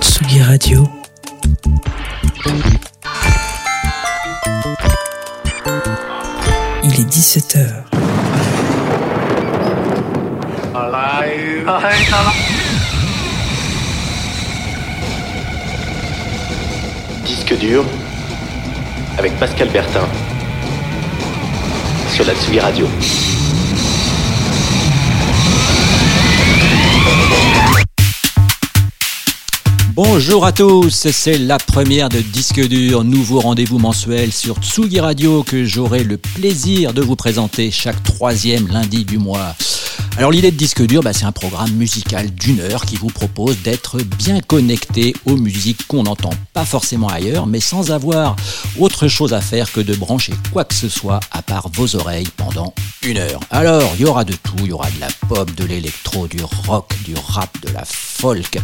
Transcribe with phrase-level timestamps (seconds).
[0.00, 0.88] Tsugi Radio.
[6.82, 7.84] Il est 17h.
[17.26, 17.84] Disque dur
[19.18, 20.08] avec Pascal Bertin
[22.16, 23.25] sur la Tsugi Radio.
[29.96, 35.42] Bonjour à tous, c'est la première de Disque Dur, nouveau rendez-vous mensuel sur Tsugi Radio
[35.42, 39.54] que j'aurai le plaisir de vous présenter chaque troisième lundi du mois.
[40.18, 43.62] Alors l'idée de Disque Dur, bah, c'est un programme musical d'une heure qui vous propose
[43.62, 48.36] d'être bien connecté aux musiques qu'on n'entend pas forcément ailleurs, mais sans avoir
[48.78, 52.28] autre chose à faire que de brancher quoi que ce soit à part vos oreilles
[52.36, 53.40] pendant une heure.
[53.50, 56.44] Alors il y aura de tout, il y aura de la pop, de l'électro, du
[56.66, 58.58] rock, du rap, de la folk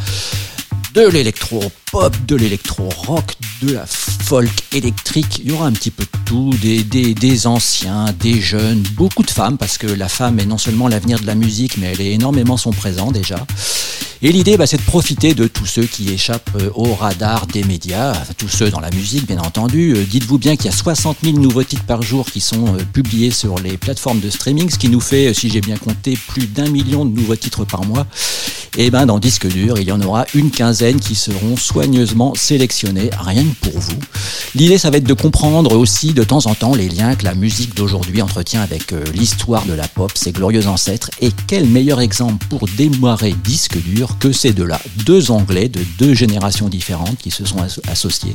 [0.94, 3.24] de l'électro-pop, de l'électro-rock,
[3.62, 5.40] de la folk électrique.
[5.42, 9.22] Il y aura un petit peu de tout, des, des, des, anciens, des jeunes, beaucoup
[9.22, 12.00] de femmes, parce que la femme est non seulement l'avenir de la musique, mais elle
[12.00, 13.46] est énormément son présent déjà.
[14.24, 17.64] Et l'idée, bah, c'est de profiter de tous ceux qui échappent euh, au radar des
[17.64, 19.94] médias, tous ceux dans la musique, bien entendu.
[19.96, 22.84] Euh, dites-vous bien qu'il y a 60 000 nouveaux titres par jour qui sont euh,
[22.92, 26.46] publiés sur les plateformes de streaming, ce qui nous fait, si j'ai bien compté, plus
[26.46, 28.06] d'un million de nouveaux titres par mois.
[28.78, 33.10] Et ben, dans Disque Dur, il y en aura une quinzaine qui seront soigneusement sélectionnés,
[33.18, 33.98] rien que pour vous.
[34.56, 37.34] L'idée, ça va être de comprendre aussi de temps en temps les liens que la
[37.34, 42.44] musique d'aujourd'hui entretient avec l'histoire de la pop, ses glorieux ancêtres, et quel meilleur exemple
[42.48, 47.44] pour démarrer Disque Dur que ces deux-là, deux Anglais de deux générations différentes qui se
[47.44, 48.34] sont associés.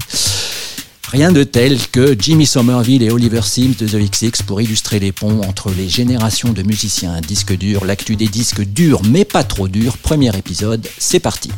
[1.09, 5.13] Rien de tel que Jimmy Somerville et Oliver Sims de The XX pour illustrer les
[5.13, 9.69] ponts entre les générations de musiciens disques durs, l'actu des disques durs mais pas trop
[9.69, 9.97] durs.
[9.97, 11.49] Premier épisode, c'est parti.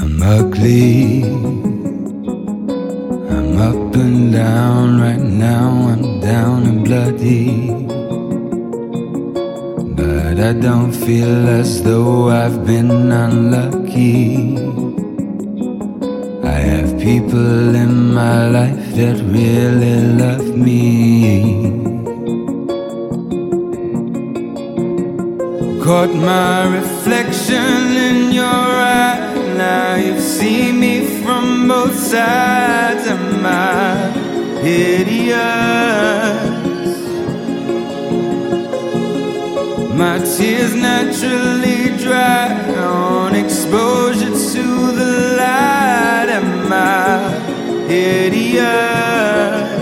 [0.00, 1.24] I'm ugly.
[3.34, 5.70] I'm up and down right now.
[5.92, 7.70] I'm down and bloody.
[9.98, 14.56] But I don't feel as though I've been unlucky.
[16.44, 20.78] I have people in my life that really love me.
[25.82, 28.67] Caught my reflection in your.
[29.68, 33.92] Now you've seen me from both sides of my
[34.64, 35.36] idiot.
[40.02, 42.46] My tears naturally dry
[42.76, 44.64] on exposure to
[45.00, 46.28] the light.
[46.40, 49.77] Am I idiot?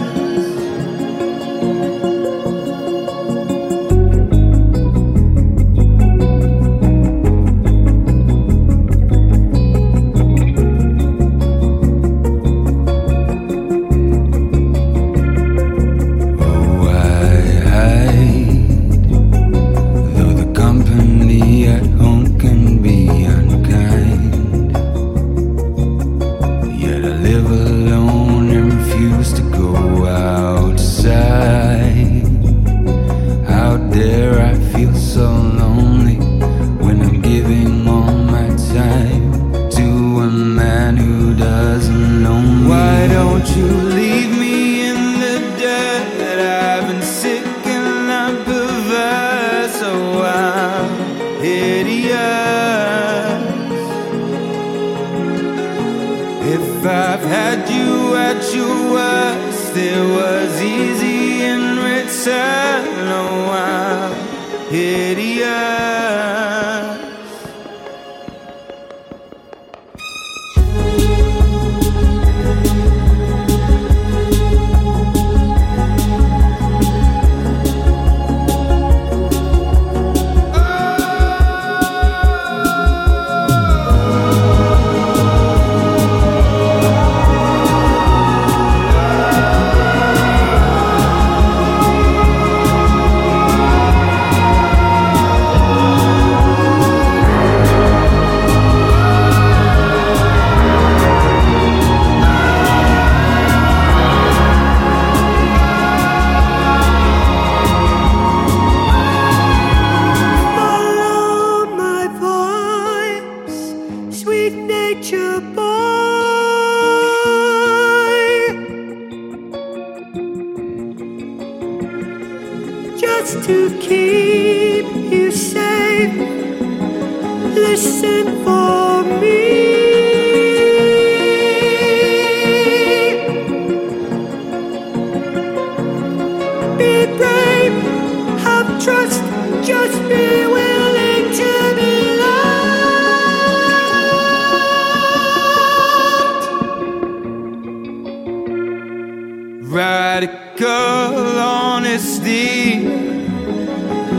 [62.26, 62.65] said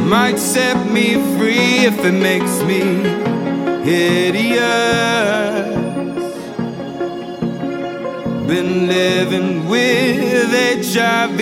[0.07, 2.80] might set me free if it makes me
[3.83, 4.68] hideous.
[8.48, 10.50] Been living with
[10.86, 11.39] HIV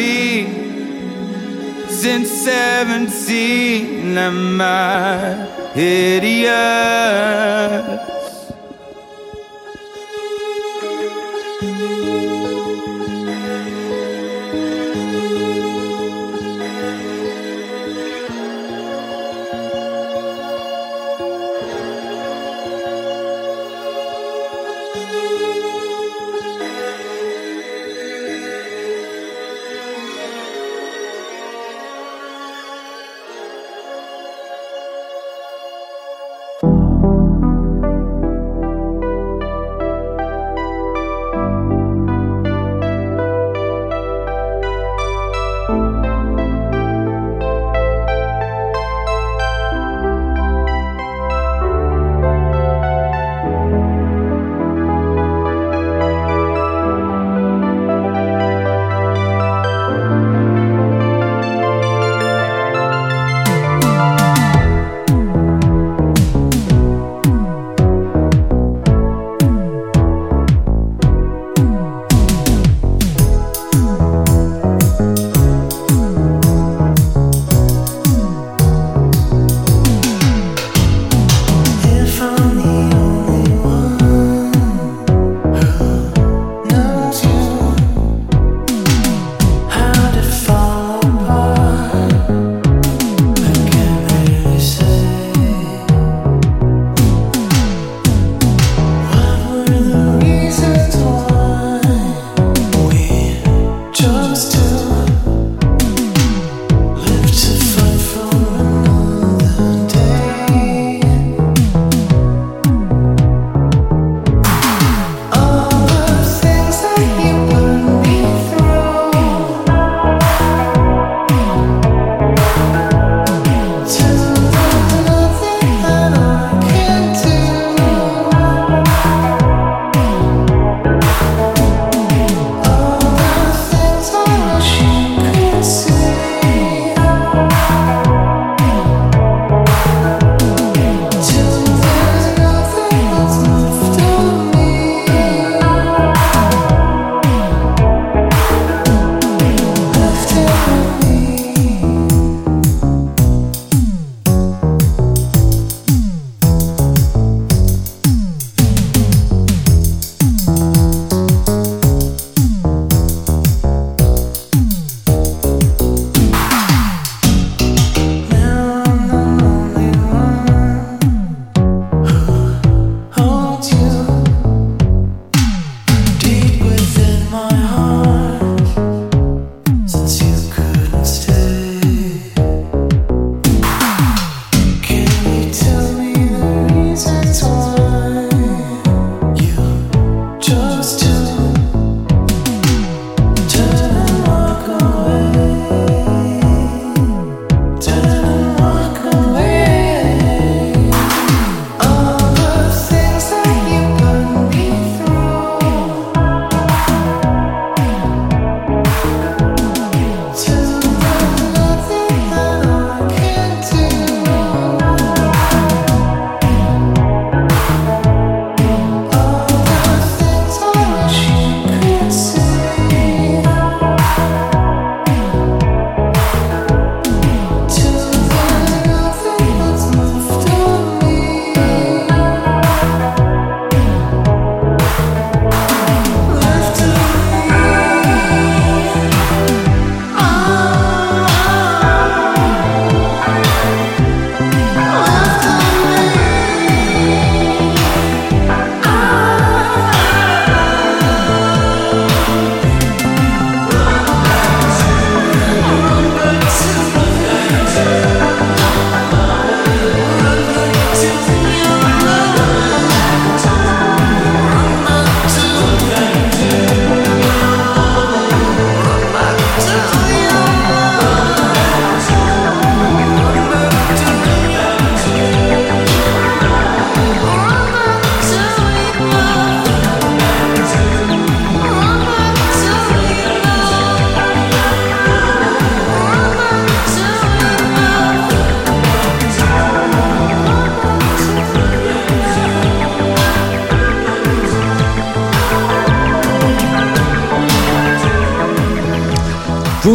[1.91, 4.17] since 17.
[4.17, 6.45] Am I hideous?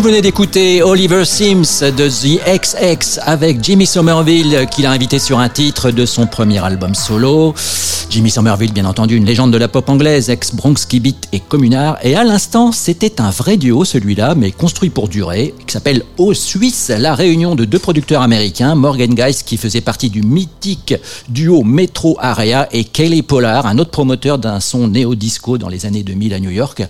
[0.01, 5.39] Vous venez d'écouter Oliver Sims de The XX avec Jimmy Somerville qui l'a invité sur
[5.39, 7.55] un titre de son premier album solo.
[8.11, 11.97] Jimmy Somerville, bien entendu, une légende de la pop anglaise, ex-Bronx Beat et Communard.
[12.03, 16.35] Et à l'instant, c'était un vrai duo celui-là, mais construit pour durer, qui s'appelle O
[16.35, 20.97] Suisse, la réunion de deux producteurs américains, Morgan Geist qui faisait partie du mythique
[21.29, 26.03] duo Metro Area et Kelly Pollard, un autre promoteur d'un son néo-disco dans les années
[26.03, 26.83] 2000 à New York.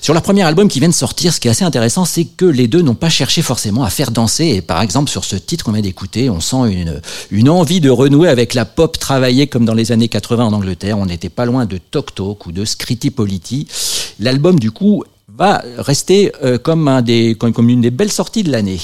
[0.00, 2.46] Sur leur premier album qui vient de sortir, ce qui est assez intéressant, c'est que
[2.46, 4.46] les deux n'ont pas cherché forcément à faire danser.
[4.46, 7.90] Et par exemple, sur ce titre qu'on vient d'écouter, on sent une, une envie de
[7.90, 10.98] renouer avec la pop travaillée comme dans les années 80 en Angleterre.
[10.98, 13.66] On n'était pas loin de Tok Tok ou de Scritti Politti.
[14.20, 15.04] L'album, du coup,
[15.36, 16.88] va rester euh, comme
[17.68, 18.80] une des belles sorties de l'année.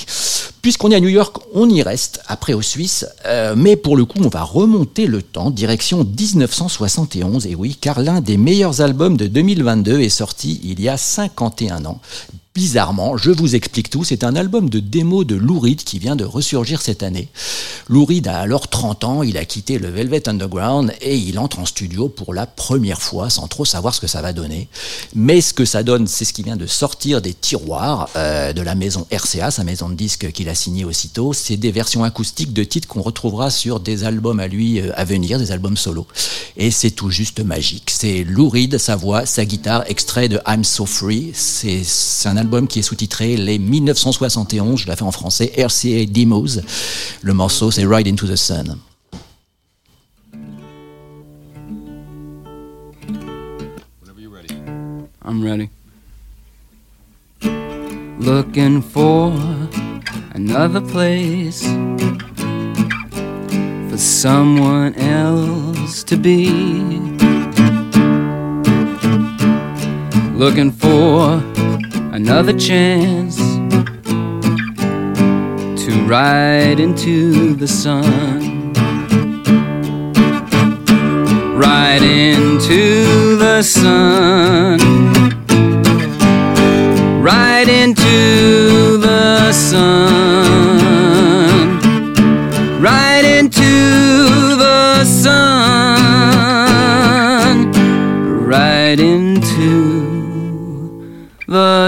[0.62, 4.04] Puisqu'on est à New York, on y reste, après aux Suisses, euh, mais pour le
[4.04, 9.16] coup, on va remonter le temps, direction 1971, et oui, car l'un des meilleurs albums
[9.16, 12.00] de 2022 est sorti il y a 51 ans.
[12.52, 16.16] Bizarrement, je vous explique tout, c'est un album de démo de Lou Reed qui vient
[16.16, 17.28] de ressurgir cette année.
[17.88, 21.61] Lou Reed a alors 30 ans, il a quitté le Velvet Underground et il entre
[21.61, 24.69] en studio pour la première fois sans trop savoir ce que ça va donner.
[25.14, 28.62] Mais ce que ça donne, c'est ce qui vient de sortir des tiroirs euh, de
[28.62, 31.33] la maison RCA, sa maison de disques qu'il a signé aussitôt.
[31.33, 35.04] C'est des versions acoustiques de titres qu'on retrouvera sur des albums à lui euh, à
[35.04, 36.04] venir, des albums solo.
[36.57, 37.92] Et c'est tout juste magique.
[37.97, 41.30] C'est Lou Reed, sa voix, sa guitare, extrait de I'm So Free.
[41.33, 41.85] C'est
[42.25, 46.61] un album qui est sous-titré Les 1971, je l'ai fait en français, RCA Demos.
[47.23, 48.78] Le morceau, c'est Ride Into the Sun.
[55.23, 55.70] I'm ready.
[58.18, 59.32] Looking for
[60.35, 61.62] another place
[63.90, 66.50] for someone else to be.
[70.35, 71.60] Looking for
[72.12, 73.37] another chance
[75.85, 78.73] to ride into the sun.
[81.57, 84.79] Ride into the sun.
[87.23, 90.29] Right into the sun.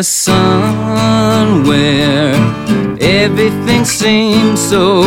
[0.02, 2.34] The sun where
[3.00, 5.04] everything seems so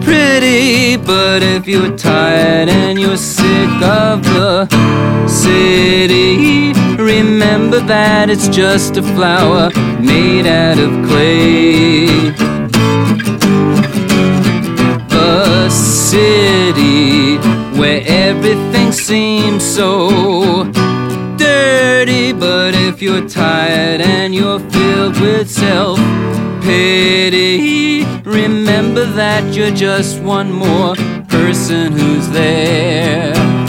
[0.00, 0.96] pretty.
[0.96, 4.68] But if you're tired and you're sick of the
[5.26, 12.30] city, remember that it's just a flower made out of clay.
[15.08, 17.38] The city
[17.76, 20.70] where everything seems so
[23.04, 25.98] you're tired and you're filled with self
[26.62, 30.96] pity, remember that you're just one more
[31.28, 33.63] person who's there.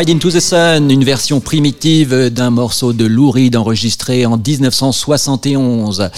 [0.00, 6.08] Ride into the Sun, une version primitive d'un morceau de Lou Reed enregistré en 1971.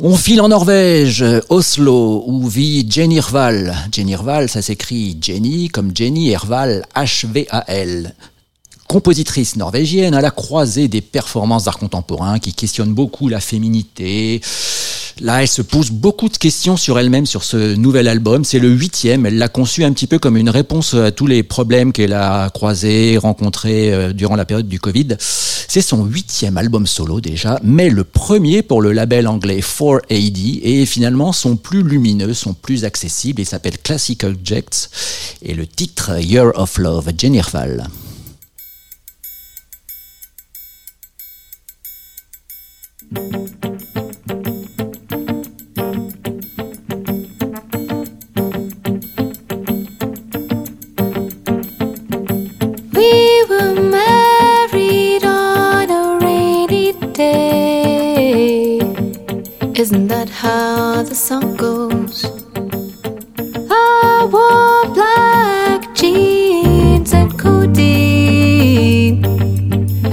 [0.00, 3.76] On file en Norvège, Oslo, où vit Jenny Irval.
[3.92, 8.12] Jenny Irval, ça s'écrit Jenny comme Jenny Irval, H-V-A-L.
[8.88, 14.40] Compositrice norvégienne à la croisée des performances d'art contemporain qui questionnent beaucoup la féminité.
[15.20, 18.44] Là, elle se pose beaucoup de questions sur elle-même sur ce nouvel album.
[18.44, 19.24] C'est le huitième.
[19.24, 22.50] Elle l'a conçu un petit peu comme une réponse à tous les problèmes qu'elle a
[22.50, 25.16] croisés, rencontrés euh, durant la période du Covid.
[25.18, 30.84] C'est son huitième album solo déjà, mais le premier pour le label anglais 4AD et
[30.84, 33.40] finalement son plus lumineux, son plus accessible.
[33.40, 34.90] Il s'appelle Classic Objects
[35.42, 37.40] et le titre Year of Love, Jenny
[60.24, 62.24] how the song goes.
[63.70, 69.20] I wore black jeans and codeine.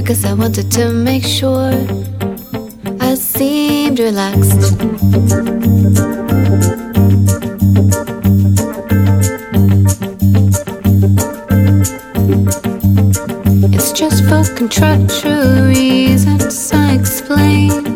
[0.03, 1.73] Guess I wanted to make sure
[2.99, 4.75] I seemed relaxed.
[13.73, 17.92] It's just for contractual reasons I explained.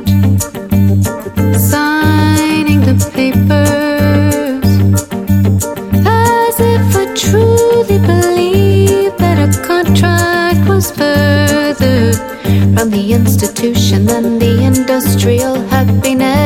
[12.77, 16.36] From the institution than the industrial happiness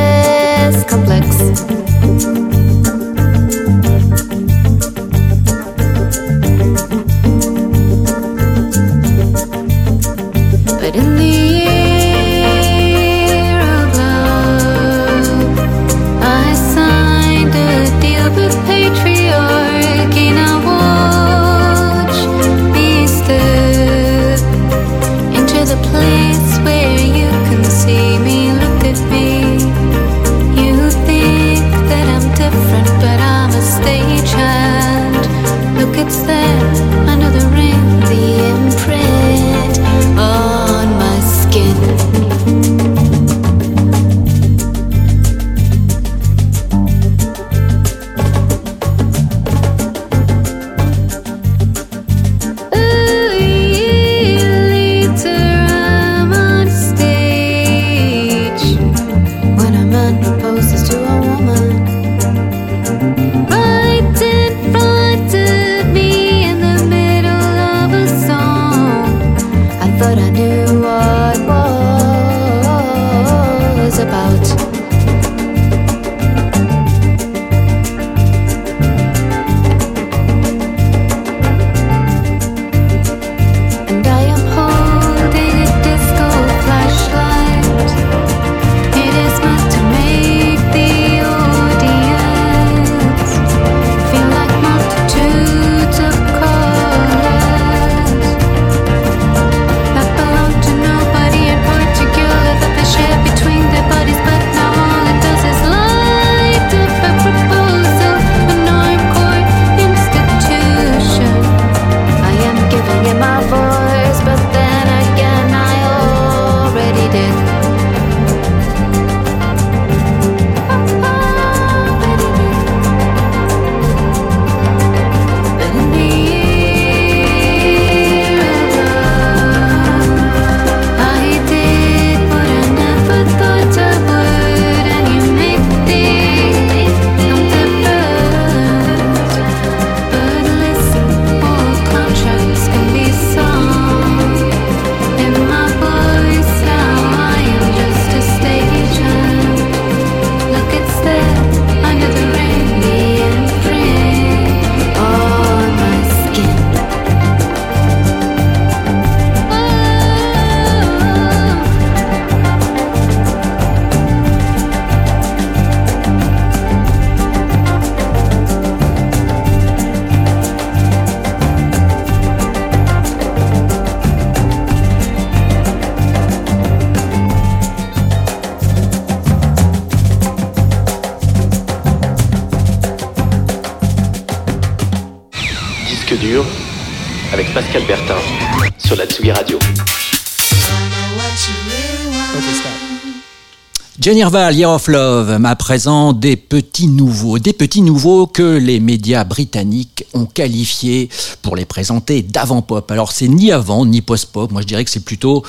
[194.02, 198.80] Jenny Irval, Year of Love, m'a présent des petits nouveaux, des petits nouveaux que les
[198.80, 201.08] médias britanniques ont qualifiés
[201.40, 202.90] pour les présenter d'avant-pop.
[202.90, 205.44] Alors c'est ni avant ni post-pop, moi je dirais que c'est plutôt...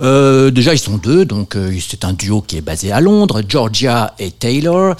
[0.00, 3.42] euh, déjà ils sont deux, donc euh, c'est un duo qui est basé à Londres,
[3.48, 4.94] Georgia et Taylor.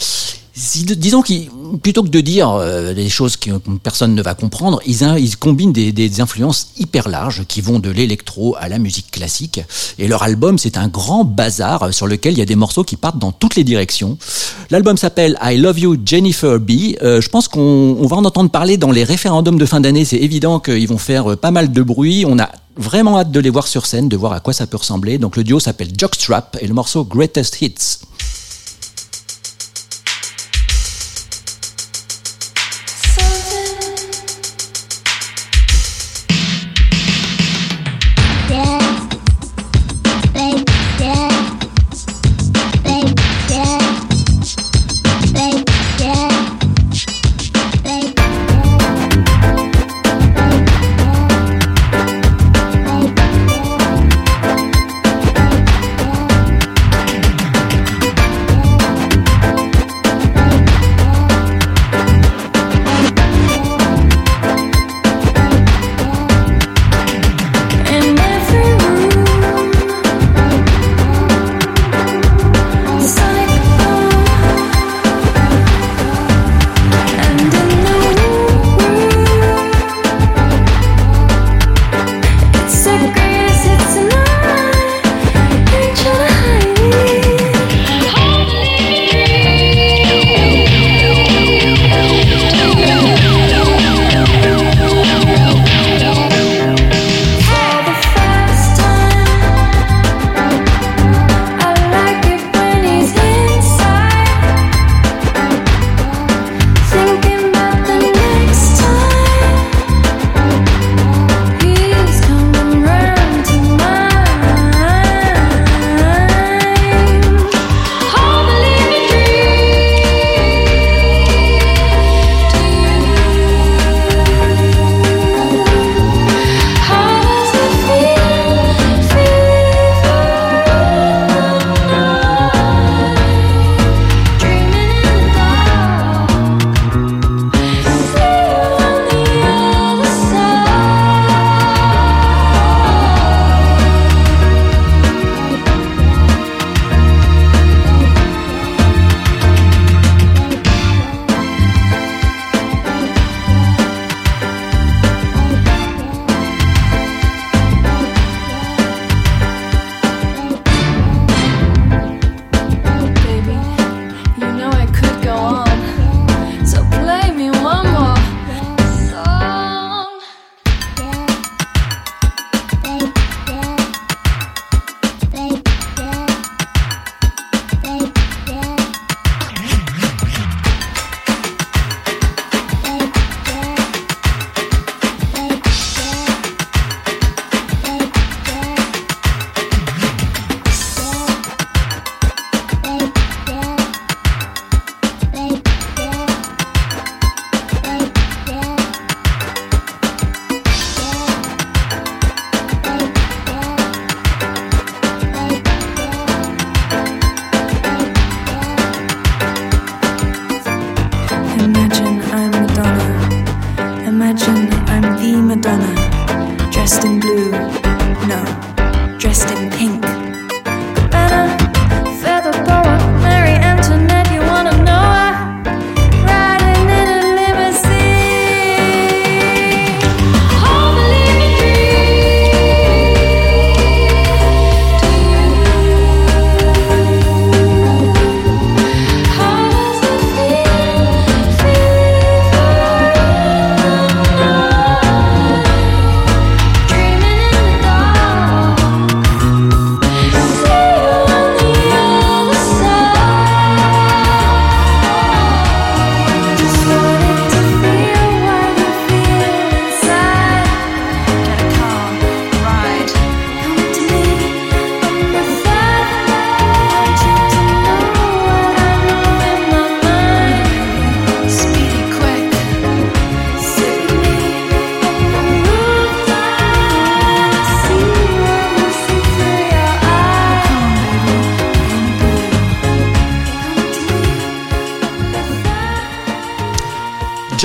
[0.97, 1.49] Disons qu'ils,
[1.83, 3.51] plutôt que de dire euh, des choses que
[3.83, 7.91] personne ne va comprendre, ils, in- ils combinent des, influences hyper larges qui vont de
[7.91, 9.61] l'électro à la musique classique.
[10.01, 12.97] Et leur album, c'est un grand bazar sur lequel il y a des morceaux qui
[12.97, 14.19] partent dans toutes les directions.
[14.71, 16.97] L'album s'appelle I Love You Jennifer B.
[17.03, 20.05] Euh, je pense qu'on on va en entendre parler dans les référendums de fin d'année.
[20.05, 22.25] C'est évident qu'ils vont faire euh, pas mal de bruit.
[22.27, 24.77] On a vraiment hâte de les voir sur scène, de voir à quoi ça peut
[24.77, 25.19] ressembler.
[25.19, 27.99] Donc le duo s'appelle Jockstrap et le morceau Greatest Hits.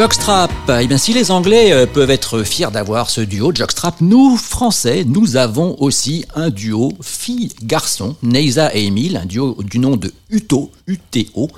[0.03, 0.51] Jockstrap.
[0.81, 5.05] Eh bien, si les Anglais euh, peuvent être fiers d'avoir ce duo Jockstrap, nous, Français,
[5.07, 10.71] nous avons aussi un duo fille-garçon, Neisa et Emile, un duo du nom de Uto,
[10.87, 11.49] UTO.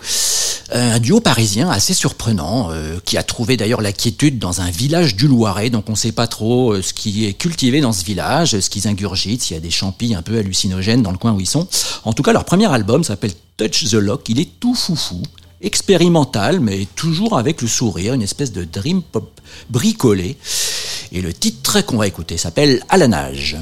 [0.75, 4.69] Euh, Un duo parisien assez surprenant, euh, qui a trouvé d'ailleurs la quiétude dans un
[4.69, 8.05] village du Loiret, donc on ne sait pas trop ce qui est cultivé dans ce
[8.05, 11.31] village, ce qu'ils ingurgitent, s'il y a des champis un peu hallucinogènes dans le coin
[11.31, 11.67] où ils sont.
[12.03, 15.23] En tout cas, leur premier album s'appelle Touch the Lock, il est tout foufou,
[15.65, 19.30] expérimental, mais toujours avec le sourire, une espèce de dream pop
[19.69, 20.38] bricolé.
[21.12, 23.58] Et le titre qu'on va écouter s'appelle À la nage.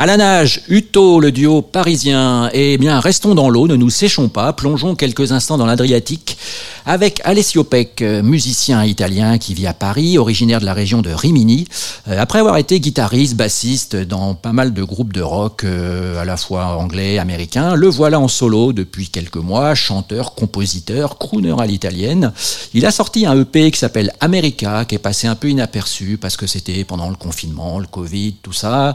[0.00, 2.50] À la nage, Uto, le duo parisien.
[2.52, 6.38] Eh bien, restons dans l'eau, ne nous séchons pas, plongeons quelques instants dans l'Adriatique
[6.86, 11.66] avec Alessio Peck, musicien italien qui vit à Paris, originaire de la région de Rimini.
[12.06, 16.24] Euh, Après avoir été guitariste, bassiste dans pas mal de groupes de rock, euh, à
[16.24, 21.66] la fois anglais, américains, le voilà en solo depuis quelques mois, chanteur, compositeur, crooner à
[21.66, 22.32] l'italienne.
[22.72, 26.36] Il a sorti un EP qui s'appelle America, qui est passé un peu inaperçu parce
[26.36, 28.94] que c'était pendant le confinement, le Covid, tout ça.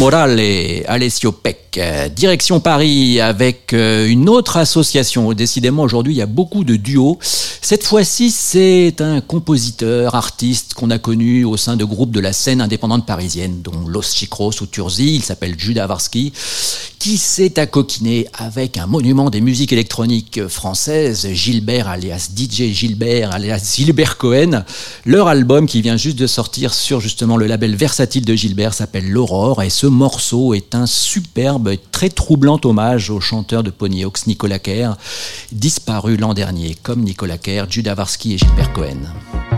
[0.00, 0.79] Morales.
[0.79, 1.78] Eh, Alessio Peck.
[1.78, 5.32] Euh, Direction Paris avec euh, une autre association.
[5.32, 7.18] Décidément, aujourd'hui, il y a beaucoup de duos.
[7.22, 12.32] Cette fois-ci, c'est un compositeur, artiste qu'on a connu au sein de groupes de la
[12.32, 15.14] scène indépendante parisienne, dont Los Chicros ou Turzi.
[15.14, 16.32] Il s'appelle Judas Varsky,
[16.98, 23.74] qui s'est accoquiné avec un monument des musiques électroniques françaises, Gilbert alias DJ Gilbert alias
[23.76, 24.64] Gilbert Cohen.
[25.04, 29.08] Leur album qui vient juste de sortir sur justement le label versatile de Gilbert s'appelle
[29.08, 34.26] L'Aurore et ce morceau est un superbe et très troublant hommage au chanteur de Ponyhawks
[34.26, 34.96] Nicolas Kerr,
[35.52, 39.49] disparu l'an dernier comme Nicolas Kerr, Judas Varsky et Gilbert Cohen.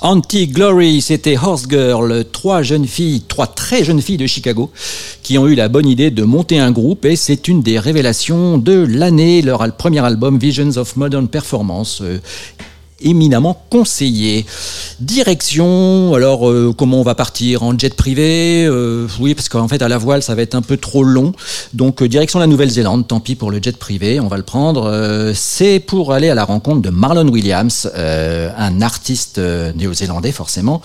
[0.00, 4.70] Anti-Glory, c'était Horse Girl, trois jeunes filles, trois très jeunes filles de Chicago
[5.22, 8.58] qui ont eu la bonne idée de monter un groupe et c'est une des révélations
[8.58, 12.02] de l'année, leur premier album Visions of Modern Performance.
[13.00, 14.46] Éminemment conseillé.
[15.00, 19.82] Direction, alors euh, comment on va partir En jet privé Euh, Oui, parce qu'en fait
[19.82, 21.32] à la voile ça va être un peu trop long.
[21.74, 25.32] Donc euh, direction la Nouvelle-Zélande, tant pis pour le jet privé, on va le prendre.
[25.34, 30.80] C'est pour aller à la rencontre de Marlon Williams, un artiste néo-zélandais forcément.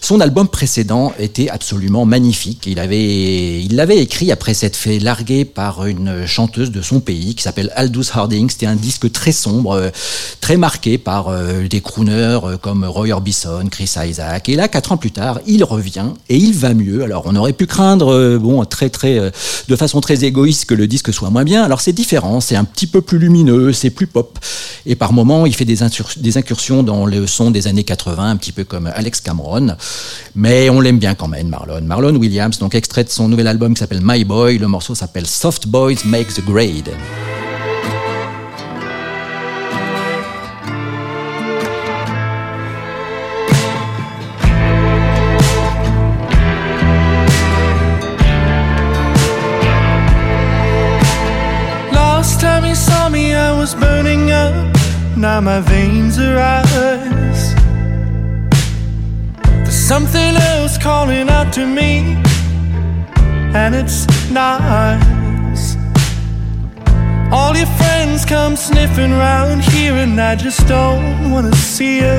[0.00, 2.64] Son album précédent était absolument magnifique.
[2.66, 7.34] Il avait, il l'avait écrit après s'être fait larguer par une chanteuse de son pays
[7.34, 8.48] qui s'appelle Aldous Harding.
[8.48, 9.90] C'était un disque très sombre,
[10.40, 14.48] très marqué par euh, des crooners euh, comme Roy Orbison, Chris Isaac.
[14.48, 17.02] Et là, quatre ans plus tard, il revient et il va mieux.
[17.02, 19.30] Alors, on aurait pu craindre, euh, bon, très, très,
[19.68, 21.62] de façon très égoïste que le disque soit moins bien.
[21.62, 22.40] Alors, c'est différent.
[22.40, 24.38] C'est un petit peu plus lumineux, c'est plus pop.
[24.86, 25.78] Et par moments, il fait des,
[26.16, 29.76] des incursions dans le son des années 80, un petit peu comme Alex Cameron.
[30.34, 31.82] Mais on l'aime bien quand même, Marlon.
[31.82, 34.58] Marlon Williams, donc extrait de son nouvel album qui s'appelle My Boy.
[34.58, 36.90] Le morceau s'appelle Soft Boys Make the Grade.
[55.20, 57.52] Now my veins are ice.
[59.44, 62.16] There's something else calling out to me,
[63.54, 65.76] and it's nice.
[67.30, 72.16] All your friends come sniffing round here, and I just don't wanna see you.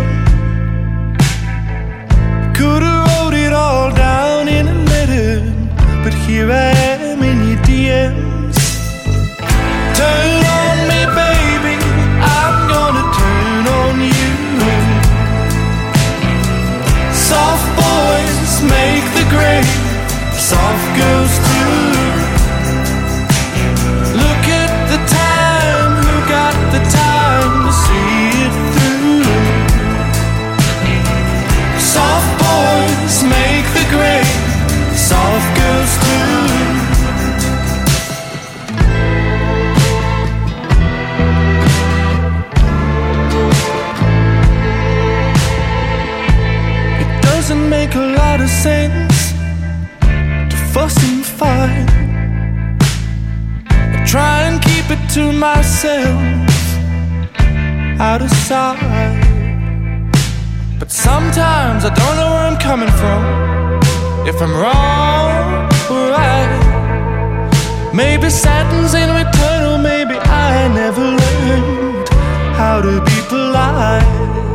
[2.53, 5.41] Could've wrote it all down in a letter,
[6.03, 8.40] but here I am in your DMs.
[55.41, 56.21] Myself,
[57.99, 58.77] out of sight.
[60.77, 63.21] But sometimes I don't know where I'm coming from.
[64.29, 66.51] If I'm wrong or right.
[67.91, 72.07] Maybe satin's in return, or maybe I never learned
[72.59, 74.50] how to be polite.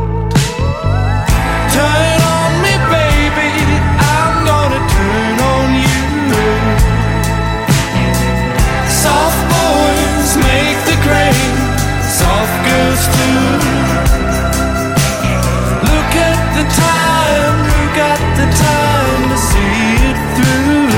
[15.89, 17.55] Look at the time.
[17.69, 20.89] Who got the time to see it through?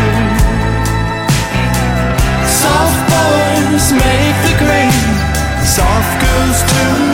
[2.63, 5.17] Soft boys make the grade.
[5.65, 7.08] Soft girls too.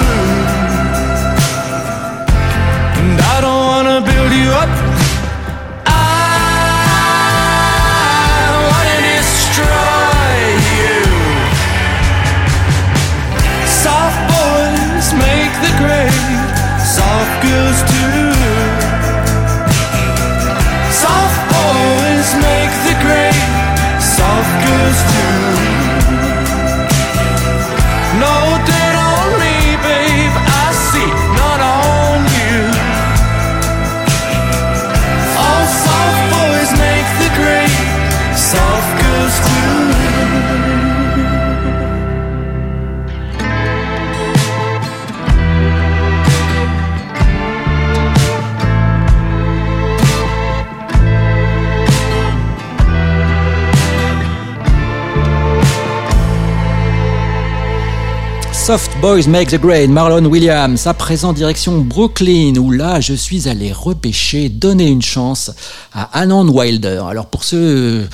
[59.05, 60.87] Boys Make the Grade, Marlon Williams.
[60.87, 65.51] À présent, direction Brooklyn, où là, je suis allé repêcher, donner une chance
[65.93, 67.03] à Anand Wilder.
[67.07, 68.07] Alors, pour ceux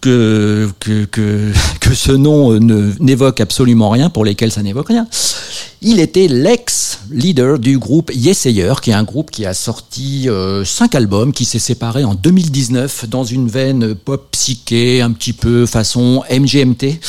[0.00, 5.06] que, que, que, que ce nom ne, n'évoque absolument rien, pour lesquels ça n'évoque rien,
[5.82, 10.94] il était l'ex-leader du groupe Yesayer, qui est un groupe qui a sorti euh, cinq
[10.94, 16.22] albums, qui s'est séparé en 2019 dans une veine pop psyché, un petit peu façon
[16.30, 17.00] MGMT.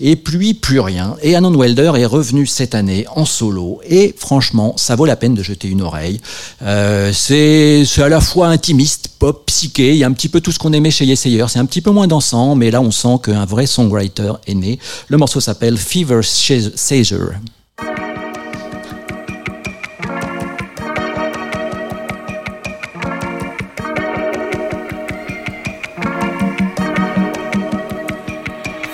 [0.00, 1.16] Et puis plus rien.
[1.22, 3.80] Et Anon Welder est revenu cette année en solo.
[3.88, 6.20] Et franchement, ça vaut la peine de jeter une oreille.
[6.62, 9.90] Euh, c'est à la fois intimiste, pop, psyché.
[9.90, 11.46] Il y a un petit peu tout ce qu'on aimait chez Yesayer.
[11.48, 14.78] C'est un petit peu moins dansant, mais là on sent qu'un vrai songwriter est né.
[15.08, 17.34] Le morceau s'appelle Fever Sager.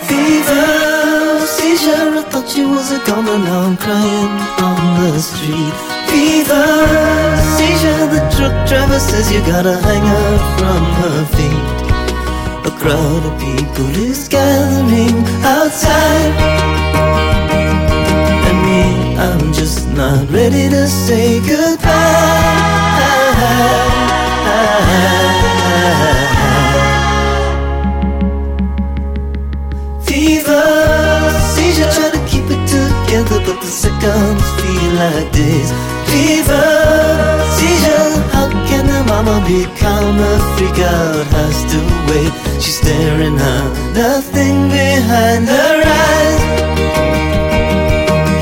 [0.08, 5.91] Fever, seizure, I thought you was a goner, now I'm crying on the street.
[6.12, 6.68] Fever,
[7.56, 11.78] seizure, the truck driver says you gotta hang her from her feet.
[12.70, 16.34] A crowd of people is gathering outside.
[18.48, 18.82] And me,
[19.16, 22.82] I'm just not ready to say goodbye.
[30.04, 30.64] Fever,
[31.54, 35.72] seizure, try to keep it together, but the seconds feel like days.
[36.12, 36.68] Fever,
[37.56, 40.18] seizure, how can a mama be calm?
[40.20, 42.32] A freak out has to wait.
[42.60, 46.42] She's staring at nothing behind her eyes.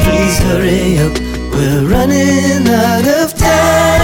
[0.03, 1.15] Please hurry up,
[1.53, 4.01] we're running out of time.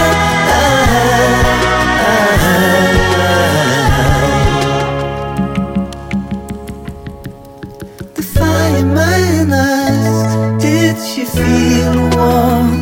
[8.15, 9.19] The fire in my
[9.51, 12.76] eyes, did she feel warm?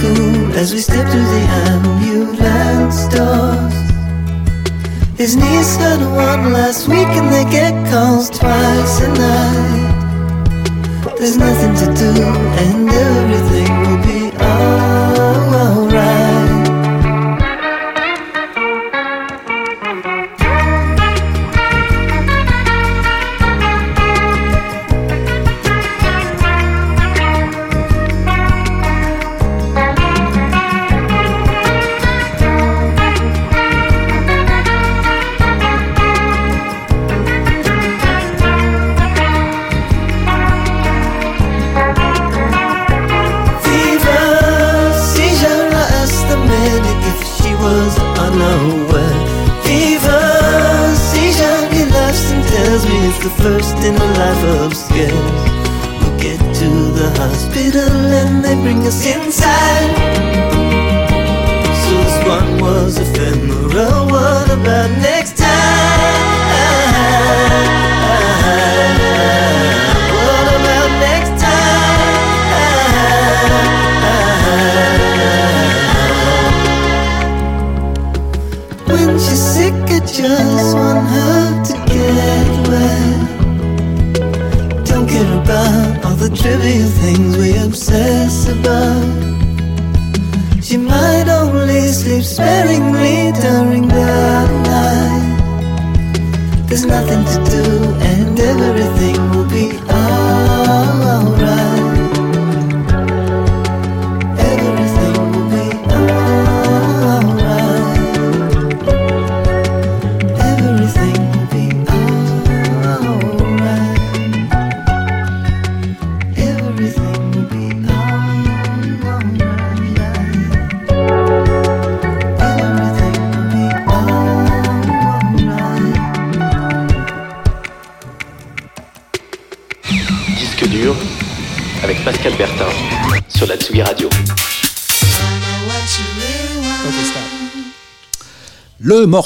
[0.00, 3.74] Cool as we step through the ambulance doors.
[5.18, 10.00] His niece had one last week and they get calls twice a night.
[11.18, 12.12] There's nothing to do
[12.62, 14.29] and everything will be
[58.38, 59.99] they bring us inside.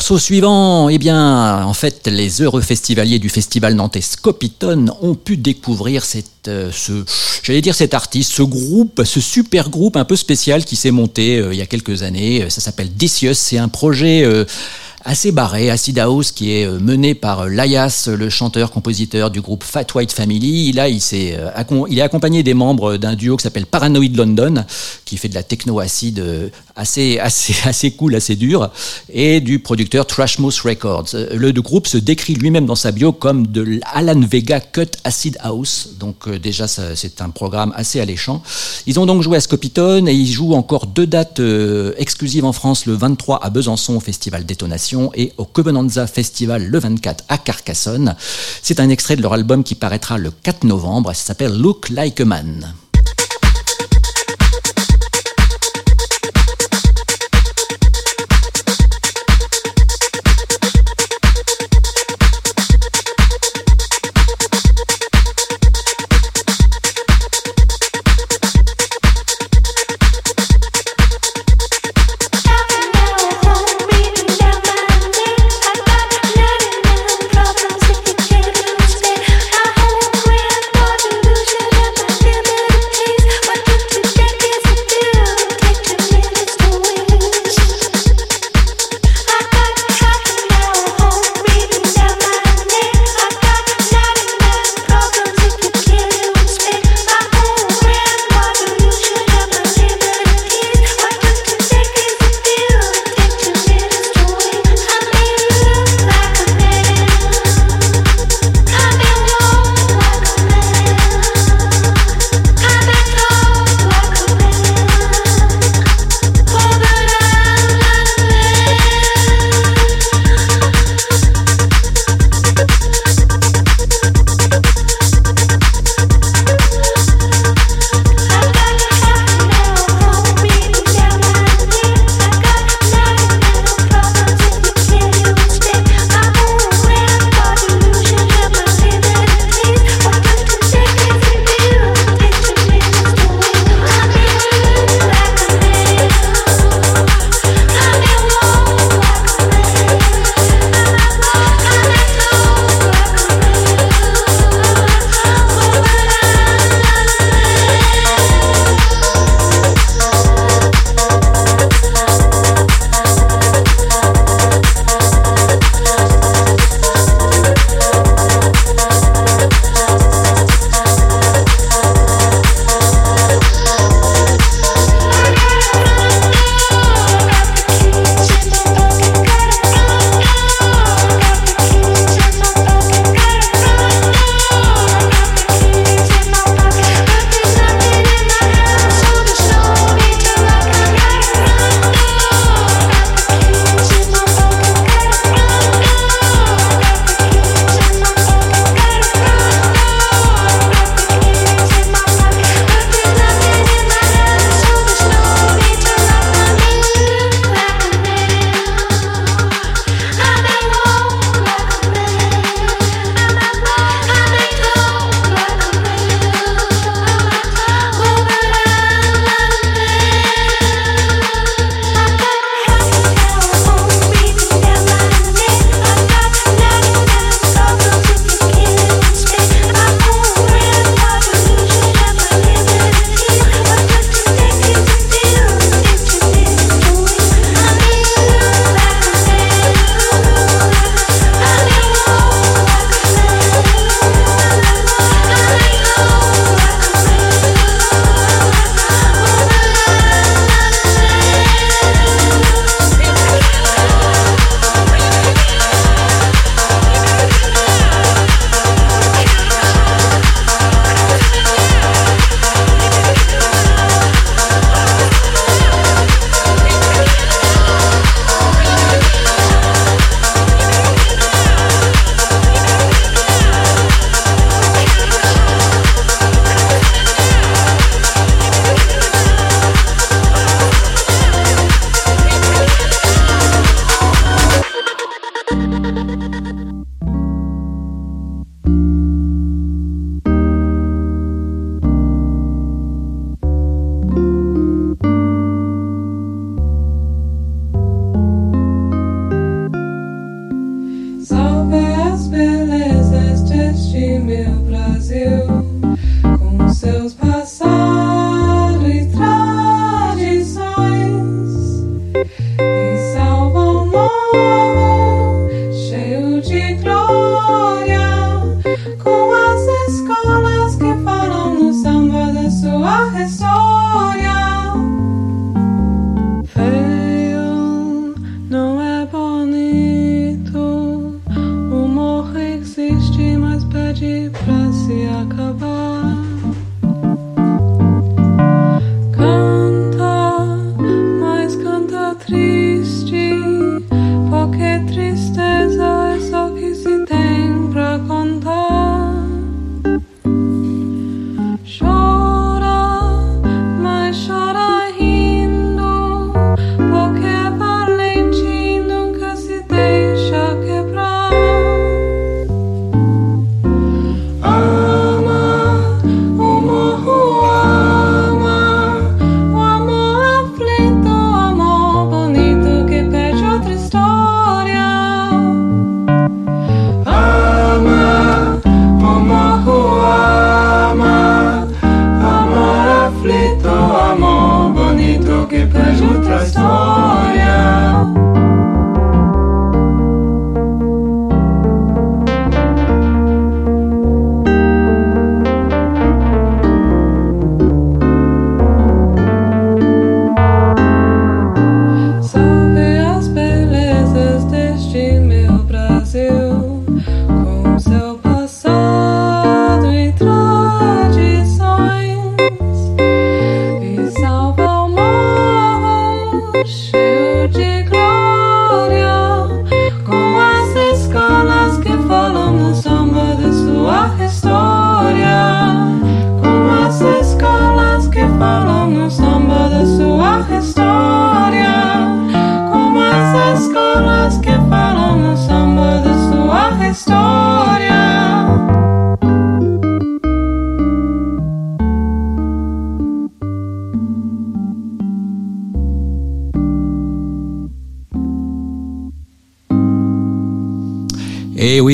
[0.05, 5.39] Morceau suivant, eh bien, en fait, les heureux festivaliers du festival nantais Scopiton ont pu
[5.39, 7.07] découvrir cette, euh, ce,
[7.43, 11.39] j'allais dire cet artiste, ce groupe, ce super groupe un peu spécial qui s'est monté
[11.39, 12.51] euh, il y a quelques années.
[12.51, 13.39] Ça s'appelle Decius.
[13.39, 14.45] C'est un projet euh,
[15.05, 19.63] assez barré, Acid House, qui est euh, mené par euh, Layas, le chanteur-compositeur du groupe
[19.63, 20.73] Fat White Family.
[20.73, 24.65] Là, il, s'est, euh, il est accompagné des membres d'un duo qui s'appelle Paranoid London,
[25.05, 28.71] qui fait de la techno acide euh, assez, assez, assez cool, assez dur,
[29.13, 31.09] et du producteur Trashmouth Records.
[31.33, 35.91] Le groupe se décrit lui-même dans sa bio comme de l'Alan Vega Cut Acid House.
[36.01, 38.43] Donc déjà, c'est un programme assez alléchant.
[38.87, 41.41] Ils ont donc joué à Scopiton et ils jouent encore deux dates
[41.99, 46.79] exclusives en France, le 23 à Besançon au Festival Détonation et au Covenanza Festival le
[46.79, 48.15] 24 à Carcassonne.
[48.63, 51.13] C'est un extrait de leur album qui paraîtra le 4 novembre.
[51.15, 52.75] Ça s'appelle Look Like a Man.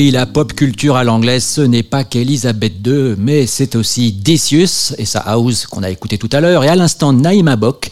[0.09, 5.05] La pop culture à l'anglaise, ce n'est pas qu'Elisabeth II, mais c'est aussi Decius et
[5.05, 7.91] sa house qu'on a écouté tout à l'heure, et à l'instant Naïma Bock.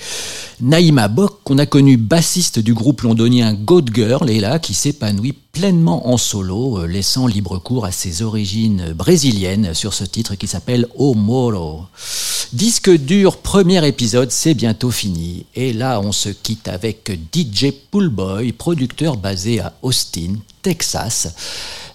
[0.62, 5.36] Naïma Bock, qu'on a connu bassiste du groupe londonien Goat Girl, et là, qui s'épanouit
[5.52, 10.48] pleinement en solo, euh, laissant libre cours à ses origines brésiliennes sur ce titre qui
[10.48, 11.84] s'appelle O Moro.
[12.54, 15.46] Disque dur, premier épisode, c'est bientôt fini.
[15.54, 21.28] Et là, on se quitte avec DJ Poolboy, producteur basé à Austin, Texas,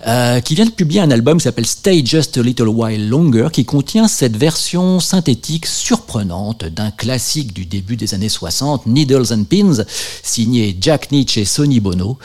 [0.07, 3.49] euh, qui vient de publier un album qui s'appelle Stay Just a Little While Longer,
[3.53, 9.45] qui contient cette version synthétique surprenante d'un classique du début des années 60, Needles and
[9.45, 9.85] Pins,
[10.23, 12.19] signé Jack Nietzsche et Sonny Bono.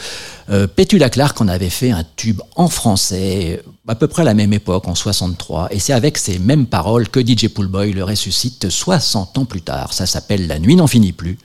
[0.49, 4.33] Euh, Petula Clark en avait fait un tube en français à peu près à la
[4.35, 8.69] même époque, en 63, et c'est avec ces mêmes paroles que DJ Poolboy le ressuscite
[8.69, 9.93] 60 ans plus tard.
[9.93, 11.39] Ça s'appelle La nuit n'en finit plus.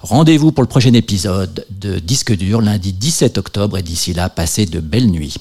[0.00, 4.66] Rendez-vous pour le prochain épisode de Disque dur lundi 17 octobre, et d'ici là, passez
[4.66, 5.34] de belles nuits.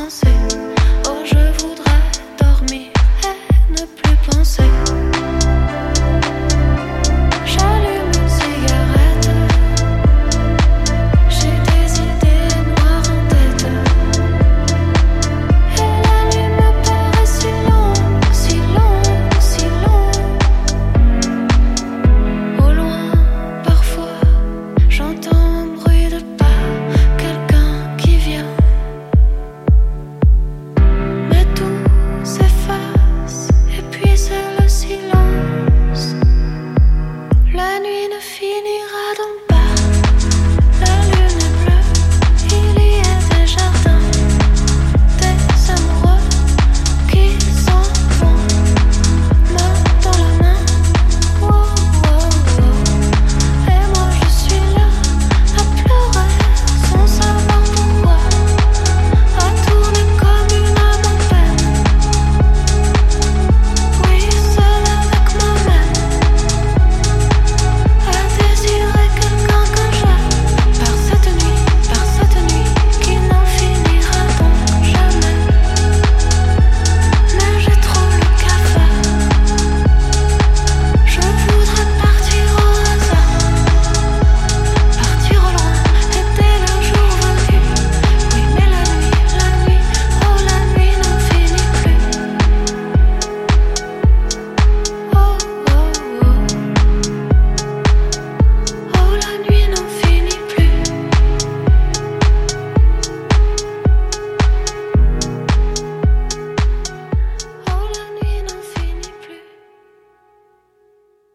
[0.00, 0.29] no.